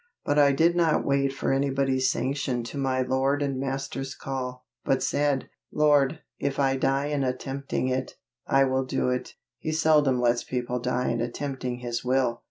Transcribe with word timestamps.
But 0.25 0.39
I 0.39 0.51
did 0.51 0.75
not 0.75 1.05
wait 1.05 1.31
for 1.31 1.53
anybody's 1.53 2.09
sanction 2.09 2.63
to 2.63 2.77
my 2.79 3.03
Lord 3.03 3.43
and 3.43 3.59
Master's 3.59 4.15
call; 4.15 4.65
but 4.83 5.03
said, 5.03 5.47
"Lord, 5.71 6.21
if 6.39 6.57
I 6.57 6.75
die 6.75 7.05
in 7.05 7.23
attempting 7.23 7.87
it, 7.87 8.15
I 8.47 8.63
will 8.63 8.83
do 8.83 9.09
it." 9.11 9.35
He 9.59 9.71
seldom 9.71 10.19
lets 10.19 10.43
people 10.43 10.79
die 10.79 11.09
in 11.09 11.21
attempting 11.21 11.81
His 11.81 12.03
will. 12.03 12.39